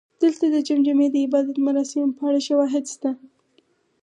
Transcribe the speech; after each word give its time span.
دلته 0.21 0.45
د 0.51 0.55
جمجمې 0.67 1.07
د 1.11 1.15
عبادت 1.25 1.55
مراسمو 1.65 2.15
په 2.17 2.23
اړه 2.29 2.39
شواهد 2.47 2.83
شته 2.93 3.09